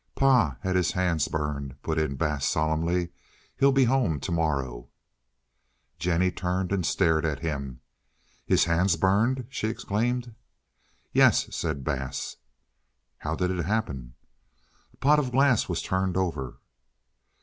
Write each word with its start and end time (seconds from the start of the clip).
"Pa's 0.15 0.55
had 0.63 0.75
his 0.75 0.93
hands 0.93 1.27
burned," 1.27 1.79
put 1.83 1.99
in 1.99 2.15
Bass 2.15 2.47
solemnly. 2.47 3.09
"He'll 3.59 3.71
be 3.71 3.83
home 3.83 4.19
to 4.21 4.31
morrow." 4.31 4.89
Jennie 5.99 6.31
turned 6.31 6.71
and 6.71 6.83
stared 6.83 7.23
at 7.23 7.41
him. 7.41 7.81
"His 8.43 8.63
hands 8.63 8.95
burned!" 8.95 9.45
she 9.51 9.67
exclaimed. 9.67 10.33
"Yes," 11.13 11.55
said 11.55 11.83
Bass. 11.83 12.37
"How 13.19 13.35
did 13.35 13.51
it 13.51 13.65
happen?" 13.67 14.15
"A 14.91 14.97
pot 14.97 15.19
of 15.19 15.31
glass 15.33 15.69
was 15.69 15.83
turned 15.83 16.17
over." 16.17 16.57